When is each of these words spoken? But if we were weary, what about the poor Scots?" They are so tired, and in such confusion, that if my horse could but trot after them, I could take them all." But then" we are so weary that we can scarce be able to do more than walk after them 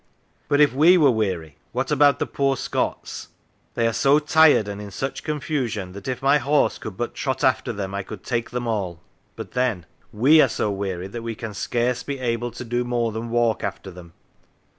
But 0.47 0.59
if 0.59 0.73
we 0.73 0.97
were 0.97 1.11
weary, 1.11 1.57
what 1.73 1.91
about 1.91 2.17
the 2.17 2.25
poor 2.25 2.57
Scots?" 2.57 3.27
They 3.75 3.85
are 3.85 3.93
so 3.93 4.17
tired, 4.17 4.67
and 4.67 4.81
in 4.81 4.89
such 4.89 5.23
confusion, 5.23 5.91
that 5.91 6.07
if 6.07 6.23
my 6.23 6.39
horse 6.39 6.79
could 6.79 6.97
but 6.97 7.13
trot 7.13 7.43
after 7.43 7.71
them, 7.71 7.93
I 7.93 8.01
could 8.01 8.23
take 8.23 8.49
them 8.49 8.65
all." 8.67 8.99
But 9.35 9.51
then" 9.51 9.85
we 10.25 10.41
are 10.41 10.49
so 10.49 10.71
weary 10.71 11.05
that 11.09 11.21
we 11.21 11.35
can 11.35 11.53
scarce 11.53 12.01
be 12.01 12.17
able 12.17 12.49
to 12.49 12.65
do 12.65 12.83
more 12.83 13.11
than 13.11 13.29
walk 13.29 13.63
after 13.63 13.91
them 13.91 14.13